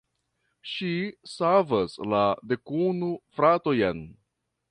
[0.69, 0.93] Ŝi
[1.33, 4.05] savas la dekunu fratojn.